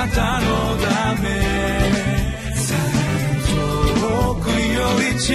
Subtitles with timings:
[0.00, 0.46] なたの
[0.78, 1.28] ため。
[4.00, 5.34] 遠くより近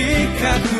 [0.69, 0.74] く。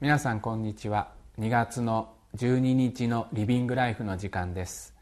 [0.00, 1.08] 皆さんこんにちは。
[1.40, 4.94] 2月の12日のリビングライフの時間です。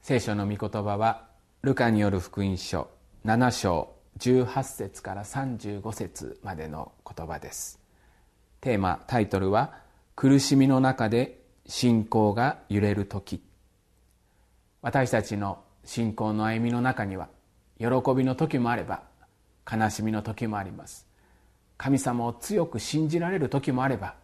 [0.00, 1.26] 聖書の御言葉は
[1.60, 2.88] ルカによる福音書
[3.26, 7.78] 7章18節から35節までの言葉です。
[8.62, 9.74] テーマタイトルは
[10.16, 13.42] 苦しみの中で信仰が揺れる時。
[14.80, 17.28] 私たちの信仰の歩みの中には
[17.78, 19.02] 喜びの時もあれば
[19.70, 21.06] 悲しみの時もあります。
[21.76, 24.14] 神様を強く信じられる時もあれば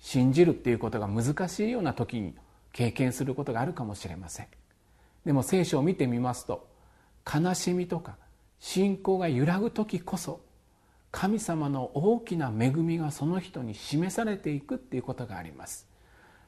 [0.00, 2.34] 信じるっていうことが難しいような時に
[2.72, 4.46] 経験することがあるかもしれません。
[5.24, 6.68] でも聖書を見てみますと
[7.26, 8.16] 悲しみとか
[8.60, 10.40] 信仰が揺らぐ時こそ
[11.10, 15.88] 神様の大きな恵みがその人に示されていくっていうことがあります。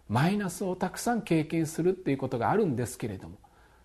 [0.09, 3.37] マイナスをたくさん経験するっていうことがあるんですけれども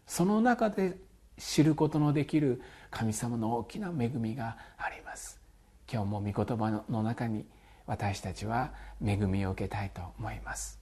[0.07, 0.97] その中で
[1.37, 5.39] 知ることのできる神様の大きな恵みがあります。
[5.91, 7.45] 今日も御言葉の中に
[7.85, 8.71] 私たちは
[9.03, 10.79] 恵みを受けたいと思います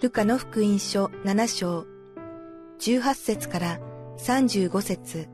[0.00, 1.86] ルカの福音書7章
[2.78, 3.80] 18節から
[4.18, 5.28] 35節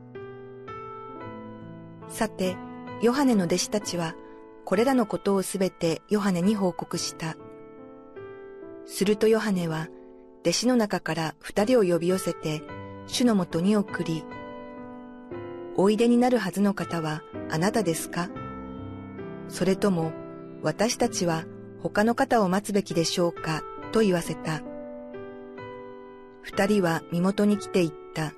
[2.11, 2.57] さて、
[3.01, 4.15] ヨハネの弟子たちは、
[4.65, 7.35] これらのことをすべてヨハネに報告した。
[8.85, 9.87] するとヨハネは、
[10.41, 12.61] 弟子の中から二人を呼び寄せて、
[13.11, 14.23] 主のもとに送り、
[15.75, 18.29] おいでになるはずの方はあなたですか？
[19.49, 20.13] それとも
[20.61, 21.43] 私たちは
[21.81, 23.63] 他の方を待つべきでしょうか？
[23.91, 24.61] と言わせた。
[26.41, 28.31] 二人は身元に来て言った。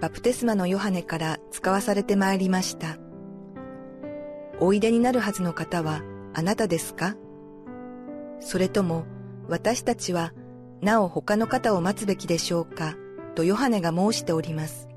[0.00, 2.96] バプテスマのヨハネから使わされてまいりました。
[4.60, 7.16] おいでになるはずの方はあなたですか？
[8.38, 9.04] それとも
[9.48, 10.32] 私たちは
[10.82, 12.94] なお他の方を待つべきでしょうか
[13.34, 14.88] とヨハネが申しております。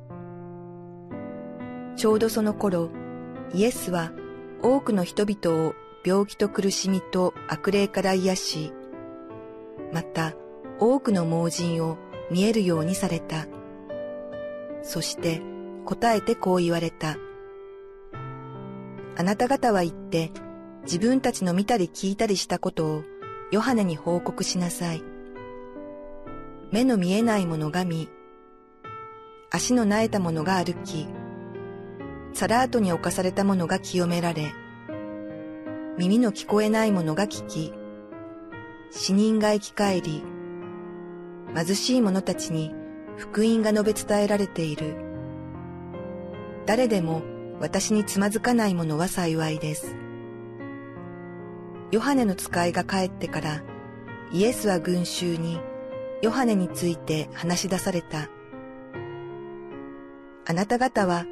[1.96, 2.90] ちょうどその頃、
[3.54, 4.12] イエスは
[4.62, 8.74] 多くの人々を病気と苦しみと悪霊から癒し、
[9.92, 10.34] また
[10.80, 11.98] 多くの盲人を
[12.32, 13.46] 見えるようにされた。
[14.82, 15.42] そして
[15.86, 17.18] 答えてこう言われた。
[19.16, 20.32] あなた方は言って
[20.84, 23.04] 自分たちの見たり聞いたりしたことを
[23.52, 25.13] ヨハネに報告しなさい。
[26.74, 28.10] 目の見えないものが見、
[29.52, 31.08] 足の苗えたものが歩き、
[32.34, 34.52] サラートに侵されたものが清められ、
[36.00, 37.72] 耳の聞こえないものが聞き、
[38.90, 40.24] 死人が生き返り、
[41.56, 42.74] 貧しい者たちに
[43.18, 44.96] 福音が述べ伝えられている。
[46.66, 47.22] 誰でも
[47.60, 49.96] 私につまずかないものは幸いです。
[51.92, 53.64] ヨハネの使いが帰ってから、
[54.32, 55.60] イエスは群衆に、
[56.24, 58.30] ヨハネについて話し出された。
[60.46, 61.26] あなた方は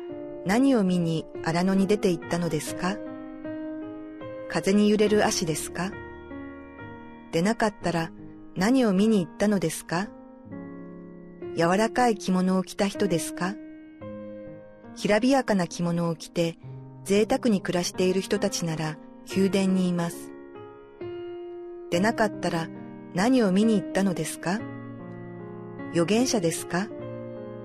[0.46, 2.98] 何を見に荒野に出て行ったのですか？
[4.50, 5.94] 風に揺れる足ですか？
[7.32, 8.12] でなかったら
[8.58, 10.10] 何を見に行ったのですか？
[11.56, 13.56] 柔らかい着物を着た人ですか？
[14.98, 16.58] きらびやかな着物を着て
[17.06, 18.98] 贅沢に暮らしている人たちなら
[19.34, 20.34] 宮殿にいます。
[21.92, 22.68] でなかったら
[23.14, 24.60] 何を見に行ったのですか？
[25.92, 26.88] 預言者ですか？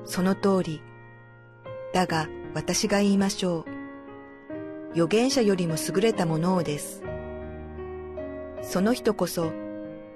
[0.04, 0.82] その通り。
[1.94, 3.64] だが私が言いましょう。
[4.92, 7.02] 預言者よりも優れたものをです。
[8.62, 9.52] その人こそ、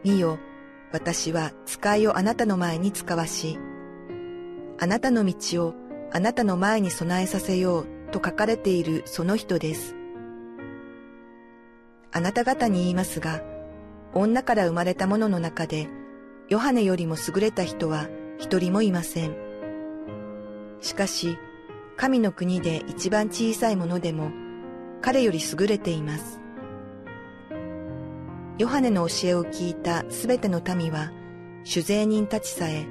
[0.03, 0.39] 見よ、
[0.93, 3.59] 私は使いをあなたの前に使わし、
[4.81, 5.75] あなたの道を
[6.13, 9.95] あなたの前に備えさせようと書かれているその人です。
[12.11, 13.41] あなた方に言いますが、
[14.15, 15.89] 女から生まれた者の中で
[16.51, 18.09] ヨハネよりも優れた人は
[18.39, 19.37] 一人もいません。
[20.81, 21.39] しかし、
[21.97, 24.33] 神の国で一番小さいものでも
[25.01, 26.41] 彼より優れています。
[28.59, 31.13] ヨハネの教えを聞いたすべての民は、
[31.65, 32.85] 酒税人たちさえ、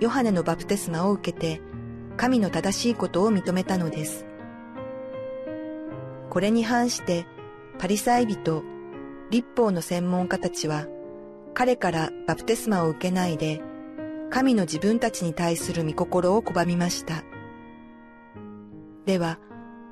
[0.00, 1.60] ヨハネのバプテスマを受けて、
[2.16, 4.26] 神の正しいことを認めたのです。
[6.30, 7.26] これに反して、
[7.78, 8.64] パリサイ人、
[9.30, 10.88] 立法の専門家たちは
[11.58, 13.60] 彼からバプテスマを受けないで
[14.30, 17.24] 神の自分たちに対する御心を拒みました。
[19.06, 19.40] では、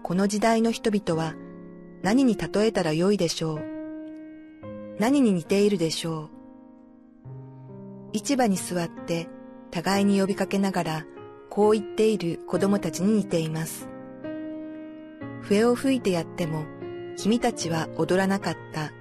[0.05, 1.35] この時代の人々は
[2.03, 3.61] 何に例えたらよいでしょう？
[5.01, 6.31] 何に似ているでしょ
[8.13, 8.17] う？
[8.17, 9.29] 市場に座って
[9.73, 11.05] 互いに呼びかけながら
[11.51, 13.89] こう言っている子供たちに似ています。
[15.41, 16.65] 笛を吹いてやっても
[17.17, 18.93] 君たちは踊らなかった。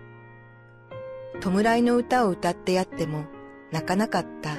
[1.46, 3.26] 弔いの歌を歌ってやっても
[3.72, 4.58] 泣かなかった。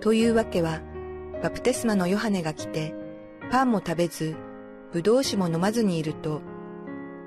[0.00, 0.80] というわけは、
[1.42, 2.94] バプテスマのヨハネが来て、
[3.50, 4.34] パンも食べず、
[4.92, 6.40] ぶどう酒も飲まずにいると、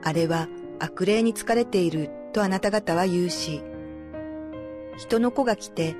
[0.04, 0.48] あれは
[0.80, 3.62] 悪霊に疲れているとあなた方は言うし、
[4.98, 5.96] 人の子が来て、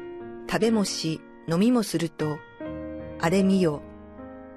[0.50, 2.40] 食べもし、飲みもすると、
[3.20, 3.84] あれ見よ、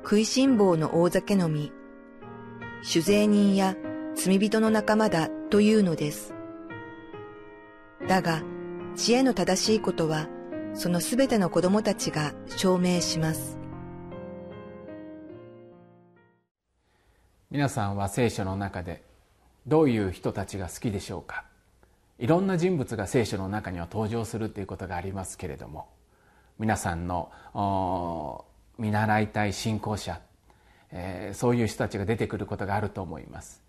[0.02, 1.70] 食いしん坊の大酒飲み、
[2.82, 3.76] 酒税人や
[4.14, 6.31] 罪人の仲間だというのです。
[8.08, 8.42] だが、
[8.96, 10.28] 知恵の正しいことは、
[10.74, 13.58] そのすべての子供たちが証明します。
[17.50, 19.02] 皆さんは聖書の中で
[19.66, 21.44] どういう人たちが好きでしょうか？
[22.18, 25.88] いろんな人物が聖書の中には登場するということがありますけれども
[26.58, 27.32] 皆さんの
[28.78, 30.20] 見習いたい信仰者、
[30.92, 33.60] えー、そういう人たちが出てくることがあると思います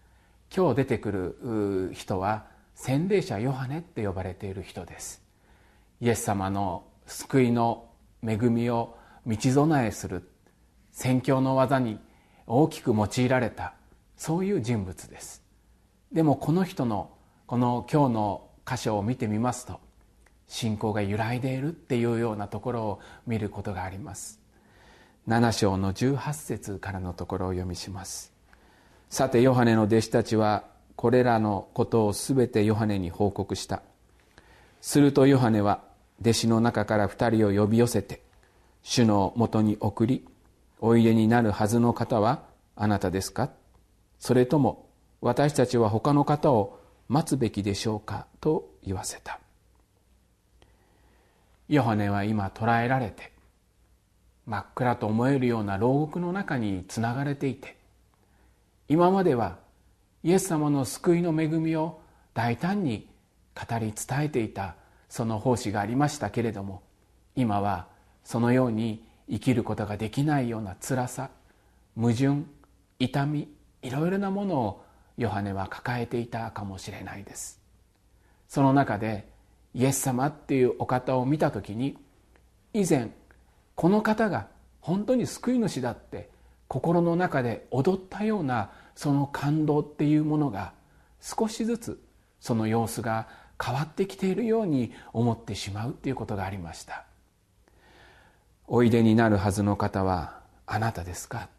[0.56, 1.12] 今日出てく
[1.89, 2.45] る人は
[2.75, 5.22] 洗礼者ヨハネって呼ばれている人です。
[6.02, 7.90] イエス様の救いの
[8.25, 10.30] 恵みを道備えする
[10.92, 12.00] 宣教の技に
[12.46, 13.74] 大きく用いられた
[14.18, 15.44] そういう人物です。
[16.12, 17.12] でもこの人の
[17.46, 19.80] この今日の箇所を見てみますと
[20.48, 24.40] 信仰が揺らいでいるっていうようなところを見ることがあります。
[25.28, 28.34] 7章の18節からのところを読みします。
[29.10, 33.81] さてヨハネの弟子たちはこれらのことをすべてヨハネに報告した。
[34.81, 35.81] するとヨハネは
[36.22, 38.22] 弟子の中から二人を呼び寄せて
[38.81, 40.28] 主のもとに送り
[40.80, 42.44] おいでになるはずの方は
[42.75, 43.50] あなたですか？
[44.19, 44.88] それとも
[45.22, 48.28] 私たちは他の方を待つべきでしょうか？
[48.42, 49.40] と言わせた。
[51.69, 53.31] ヨハネは今捕らえられて
[54.45, 57.78] 真っ暗と思えるような牢獄の中につながれていて
[58.90, 59.57] 今までは
[60.24, 62.02] イエス様の救いの恵みを
[62.34, 63.10] 大胆に
[63.56, 64.75] 語り伝えていた
[65.10, 66.81] その奉仕がありましたけれども
[67.36, 67.88] 今は
[68.24, 71.30] そのように生きることができないような辛さ
[71.96, 72.44] 矛盾
[73.00, 73.50] 痛み
[73.81, 74.86] いろいろなものを
[75.18, 77.62] ヨハネは抱えていたかもしれないです。
[78.48, 79.28] その中で
[79.76, 81.98] イエス様っていうお方を見た時に
[82.74, 83.12] 以前
[83.76, 84.48] この方が
[84.80, 86.30] 本当に救い主だって
[86.68, 90.74] 心の中で踊ったようなその感動っていうものが
[91.19, 92.04] 少しずつ
[92.40, 93.28] その様子が
[93.63, 97.06] 変わってきているように思ってしまうっていうことがありました。
[98.68, 101.50] おいでになるはずの方はあなたですか？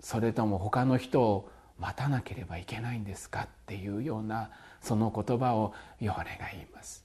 [0.00, 3.42] それとも他の人を待たなければいけないんですか？
[3.42, 4.50] っていうような
[4.80, 7.04] その言葉をヨハネが言います。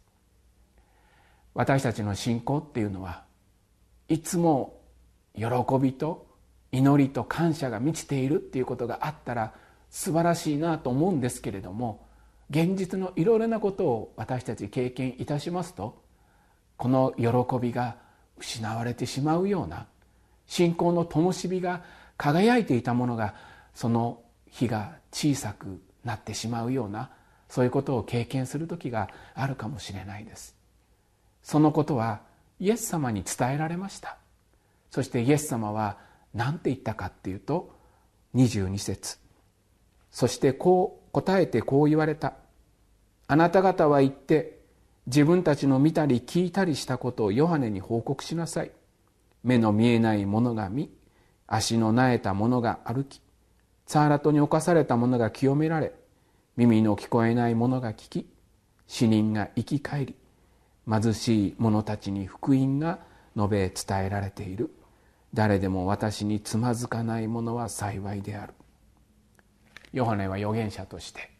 [1.53, 3.23] 私たちの信仰っていうのは
[4.07, 4.79] いつも
[5.35, 5.45] 喜
[5.81, 6.27] びと
[6.71, 9.53] 祈りと感謝が満ちているっていうことがあったら
[9.89, 12.05] 素晴らしいなと思うんですけれども
[12.49, 16.01] 現実のいろいろなことを私たち経験いたしますと
[16.77, 17.27] この喜
[17.61, 17.97] びが
[18.37, 19.87] 失われてしまうような
[20.47, 21.83] 信仰の灯火が
[22.17, 23.35] 輝いていたものが
[23.73, 27.11] その火が小さくなってしまうような
[27.49, 30.55] そういうことを経験する時があるかもしれないです。
[31.43, 32.21] そのことは
[32.59, 34.17] イエス様に伝えられました。
[34.89, 35.97] そしてイエス様は
[36.33, 37.75] 何て言ったかっていうと
[38.35, 39.17] 22節。
[40.11, 42.33] そしてこう答えてこう言われた。
[43.27, 44.59] あなた方は言って
[45.07, 48.71] 自分たちの見たり聞いたりしたことをヨハネに報告しなさい。
[49.43, 50.89] 目の見えない者が見
[51.47, 53.21] 足のなえた者が歩き
[53.85, 55.93] サーラトに侵された者が清められ
[56.55, 58.29] 耳の聞こえない者が聞き
[58.87, 60.15] 死人が生き返り
[60.89, 62.99] 貧しい者たちに福音が
[63.35, 64.73] 述べ伝えられている。
[65.33, 68.53] 誰でも私につまずかない者は幸いである。
[69.93, 71.31] ヨハネは預言者として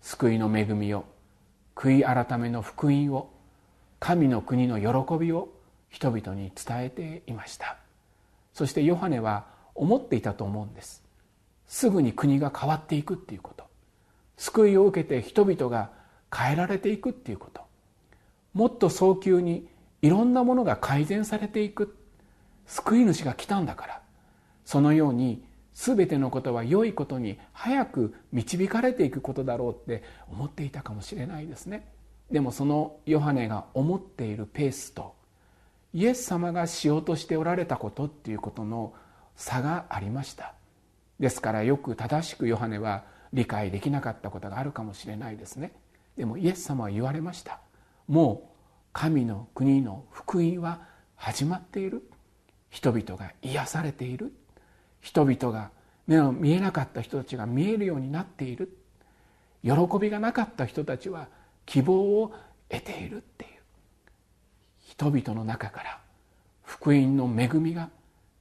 [0.00, 1.04] 救いの恵みを
[1.74, 3.30] 悔い改めの福音を
[3.98, 5.48] 神の国の喜びを
[5.88, 7.76] 人々に伝えていました。
[8.52, 11.02] そしてヨハネは思っていたと思うんです。
[11.66, 13.64] すぐに国が変わっていくっていうこと。
[14.36, 15.90] 救いを受けて人々が
[16.34, 17.62] 変えられていくっていうこと。
[18.54, 19.68] もっと早急に
[20.02, 21.96] いろんなものが改善されていく。
[22.66, 24.02] 救い主が来たんだから。
[24.64, 31.86] そのように全てのことは良いことに早く導かれていくことだろうって思っていたかもしれないですね。
[32.30, 35.14] でもそのヨハネが思っているペースと
[35.92, 38.94] イエス様がしようとしておられたことっていうことの
[39.36, 40.54] 差がありました。
[41.20, 45.72] ですからよく正しくヨハネは理解できなかったことがあるかもしれないですね。
[46.16, 47.60] でもイエス様は言われました。
[48.08, 48.56] もう
[48.92, 50.80] 神の国の福音は
[51.14, 52.08] 始まっている。
[52.76, 54.34] 人々が癒されている。
[55.00, 55.70] 人々が
[56.06, 58.76] 目の見えなかった人たちが見えるようになっている。
[59.64, 61.28] 喜びがなかった人たちは
[61.64, 62.34] 希望を
[62.68, 63.50] 得ているっていう。
[64.88, 66.00] 人々の中から
[66.64, 67.88] 福音の恵みが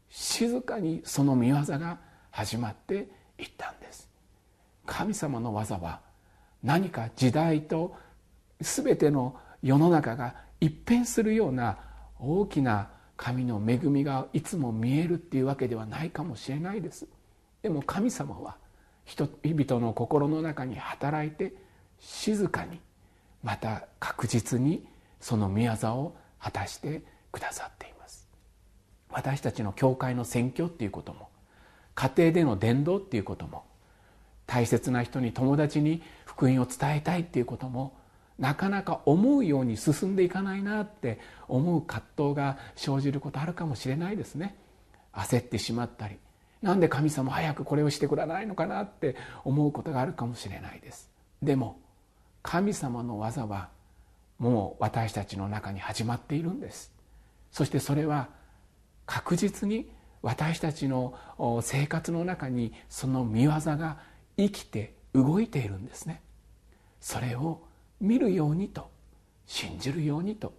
[0.10, 1.98] 静かにその見業が
[2.30, 3.08] 始まって
[3.40, 4.10] いったんです。
[4.86, 6.02] 神様の技は
[6.62, 7.96] 何か時代と
[8.60, 11.78] 全ての世の中が一変するような
[12.20, 17.08] 大きな神の恵みがいつも見えるっていうわけではないかもしれないです。
[17.62, 18.58] でも神様は
[19.06, 21.54] 人々の心の中に働いて
[22.00, 22.80] 静かに
[23.44, 24.86] また確実に
[25.20, 28.28] その御業を果たしてくださっています。
[29.10, 31.30] 私たちの教会の選挙っていうことも
[31.94, 33.64] 家庭での伝道っていうことも
[34.46, 37.98] 大切な人に友達に福音を伝えたいっていうことも
[38.38, 44.56] なかなか思うように進んでいかないなって思う葛藤が生じることあるかもしれないですね。
[45.14, 46.18] 焦ってしまったり
[46.62, 51.10] なんで神様早くこれをしてくれないのかなって思うことがあるかもしれないです。
[51.42, 51.80] でも
[52.42, 53.70] 神様の技は
[54.40, 56.92] もう私たちの中に始まっているんです。
[57.52, 58.30] そしてそれは
[59.06, 59.90] 確実に
[60.22, 61.14] 私たちの
[61.62, 64.00] 生活の中にその見業が
[64.38, 66.22] 生きて動いているんですね。
[67.00, 67.62] それを
[68.02, 68.90] 見るようにと
[69.46, 70.54] 信じるようにと。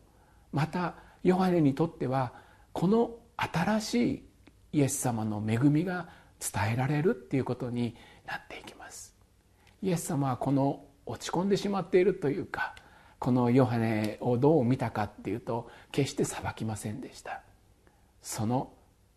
[0.52, 2.32] またヨハネにとっては
[2.72, 4.24] この新しい
[4.72, 6.08] イエス様の恵みが
[6.40, 9.14] 伝えられるっていうことになっていきます。
[9.82, 12.74] イエス様はこの落ち込んでしまっているというか
[13.18, 17.42] このヨハネをどう見たかっていうと決して裁きませんでした。
[18.22, 18.72] その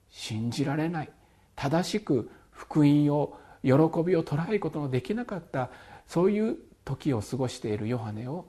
[0.09, 1.09] 信じられない
[1.55, 3.71] 正しく福音を喜
[4.03, 5.69] びを捉えることのできなかった
[6.07, 6.57] そういう
[6.89, 8.45] 時を過ごしているヨハネを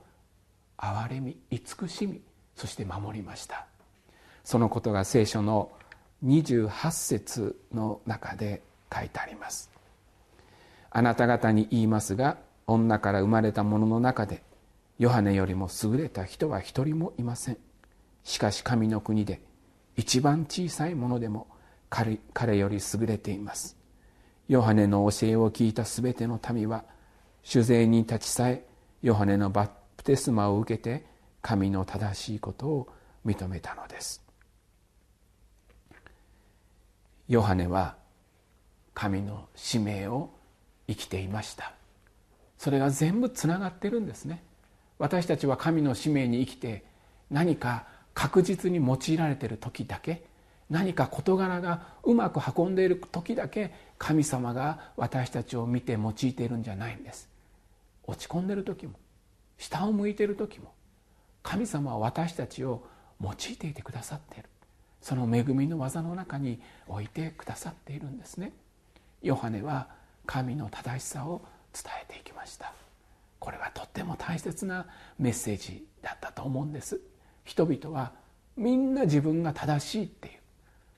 [0.75, 2.21] 憐れみ慈しみ
[2.55, 3.67] そして守りました。
[4.43, 5.71] そのことが聖書の
[6.25, 9.69] 28節の中で書いてあります。
[10.89, 14.41] あなた方に言いますが女から生まれた者の中で
[14.97, 17.57] ヨハネよりも優れた人は一人もいません。
[18.23, 19.39] しかし神の国で
[19.95, 21.45] 一番小さいものでも
[21.91, 23.77] 彼彼より優れています。
[24.47, 26.85] ヨハネの教えを聞いたすべての民は
[27.43, 28.63] 主税に立ちさえ
[29.01, 31.05] ヨハネのバプテスマを受けて
[31.41, 32.87] 神の正しいことを
[33.25, 34.21] 認めたのです。
[37.27, 37.95] ヨハネは
[38.93, 40.29] 神の使命を
[40.87, 41.73] 生きていました。
[42.57, 44.43] それが全部つながってるんですね。
[44.99, 46.83] 私たちは神の使命に生きて
[47.31, 50.23] 何か確実に用いられている時だけ
[50.69, 57.30] 何か事柄がうまく運んでいる時だけ神様が私たちを見て用いているんじゃないんです。
[58.03, 58.93] 落ち込んでる時も
[59.57, 60.73] 下を向いてる時も
[61.43, 62.85] 神様は私たちを
[63.21, 64.49] 用いていてくださっている。
[65.01, 68.53] その恵みの技の中に置いてくださっているんですね。
[69.21, 69.89] ヨハネは
[70.25, 71.41] 神の正しさを
[71.73, 72.73] 伝えていきました。
[73.39, 74.85] これはとっても大切な
[75.17, 77.01] メッセージだったと思うんです。
[77.43, 78.13] 人々は
[78.55, 80.33] みんな自分が正しいっていう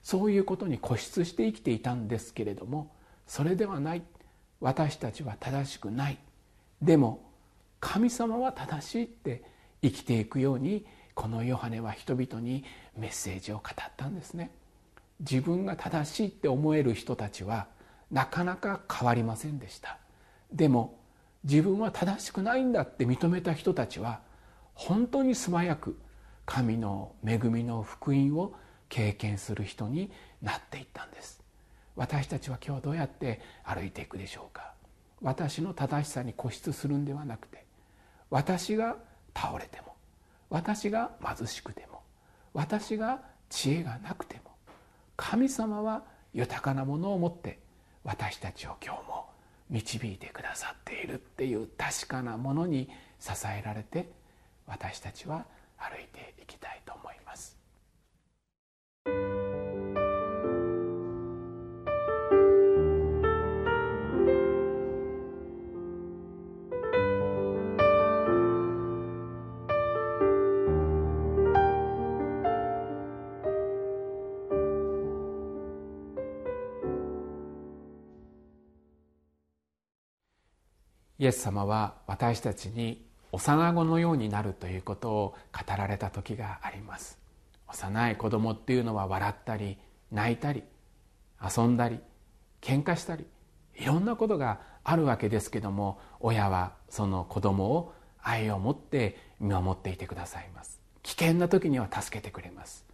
[0.02, 2.94] そういうことに固執して生きていたんですけれども
[3.26, 4.02] それではない。
[4.60, 6.18] 私たちは正しくない。
[6.84, 7.24] でも
[7.80, 9.42] 神様は正しいって
[9.82, 12.64] 生きていくようにこのヨハネは人々に
[12.96, 14.50] メッセージを語ったんですね。
[15.20, 17.68] 自分が正しいって思える人たちは
[18.10, 19.98] なかなか変わりませんでした。
[20.52, 20.98] でも
[21.44, 24.20] 自分は正しくないんだって認めた人たちは
[24.74, 25.98] 本当に素早く
[26.44, 28.54] 神の恵みの福音を
[28.90, 30.10] 経験する人に
[30.42, 31.42] なっていったんです。
[31.96, 34.74] 私たちは今日どうやって歩いていくでしょうか。
[35.22, 37.64] 私の正しさに固執するんではなくて
[38.30, 38.96] 私が
[39.34, 39.94] 倒れても
[40.50, 42.00] 私が貧しくても
[42.52, 44.52] 私が知恵がなくても
[45.16, 47.58] 神様は豊かなものを持って
[48.04, 49.26] 私たちを今日も
[49.70, 54.10] 導いてくださっているっていう確かなものに支えられて
[54.66, 55.46] 私たちは
[55.78, 57.63] 歩いていきたいと思います。
[81.18, 87.18] イエス様は私たちに幼子のようになるということを語られた時があります。
[87.68, 89.78] 幼い子供っていうのは笑ったり
[90.12, 90.62] 泣いたり
[91.42, 91.98] 遊んだり
[92.60, 93.26] 喧嘩したり
[93.74, 100.80] いろんなことがあるわけですけども親はその子供を愛を持って見守っていてくださいます。
[101.02, 102.84] 危険な時には助けてくれます。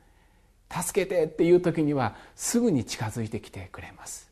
[0.70, 4.30] 助けてっていう時にはすぐに近づいてきてくれます。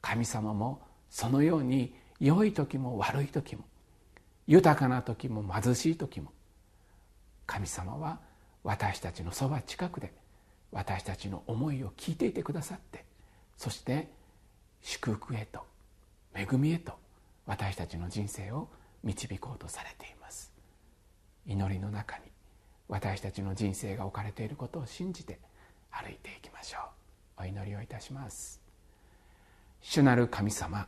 [0.00, 0.80] 神様も
[1.10, 3.64] そのように良い時も悪い時も
[4.46, 6.32] 豊かな時も貧しい時も
[7.46, 8.20] 神様は
[8.62, 10.12] 私たちのそば近くで
[10.70, 13.04] 私たちの思いを聞いていてくださって
[13.56, 14.08] そして
[14.82, 15.60] 祝福へと
[16.34, 16.92] 恵みへと
[17.46, 18.68] 私たちの人生を
[19.02, 20.52] 導こうとされています。
[21.46, 22.24] 祈りの中に
[22.88, 25.38] 私たちの人生が置かれていることを信じて
[25.90, 26.78] 歩いていきましょ
[27.38, 27.42] う。
[27.42, 28.60] お祈りをいたします。
[29.80, 30.86] 主なる神様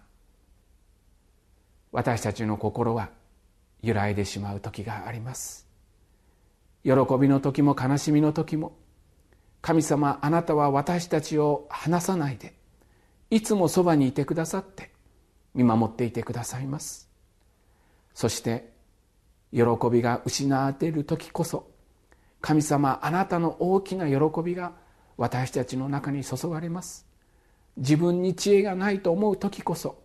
[1.92, 3.10] 私たちの心は
[3.82, 5.68] 揺らいでしまう時があります。
[6.84, 8.72] 喜びの時も悲しみの時も
[9.60, 12.54] 神様あなたは私たちを離さないで
[13.30, 14.90] いつもそばにいてくださって
[15.54, 17.08] 見守っていてくださいます。
[18.14, 18.72] そして
[19.52, 21.70] 喜びが失われている時こそ
[22.40, 24.72] 神様あなたの大きな喜びが
[25.16, 27.06] 私たちの中に注がれます。
[27.76, 30.01] 自分に知恵がないと思う時こそ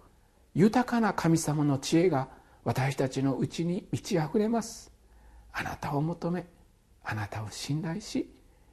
[0.58, 2.30] 豊かな神様の知恵が
[2.64, 4.92] 私たちのうちに満ち溢れます。
[5.54, 6.48] あなたを求め
[7.04, 8.28] あなたを信頼し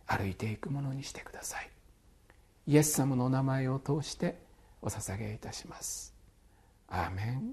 [0.07, 1.69] 歩いていくものにしてください。
[2.69, 4.39] イエス様のお名前を通して
[4.81, 6.15] お捧げいたします。
[6.89, 7.53] アーメン。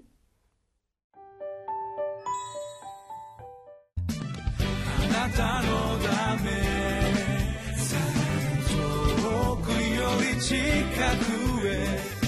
[4.08, 6.52] あなたのため
[8.72, 10.56] 遠くより近
[11.60, 12.22] くへ